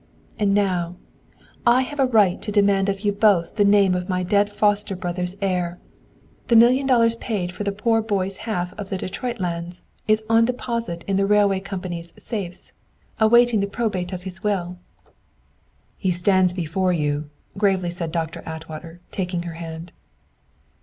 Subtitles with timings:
[0.39, 0.95] "And now,
[1.63, 4.95] I have a right to demand of you both the name of my dead foster
[4.95, 5.77] brother's heir.
[6.47, 10.45] The million dollars paid for the poor boy's half of the Detroit lands is on
[10.45, 12.71] deposit in the Railway Company's safes,
[13.19, 14.79] awaiting the probate of his will."
[15.97, 19.91] "HE STANDS BEFORE YOU," gravely said Doctor Atwater, taking her hand.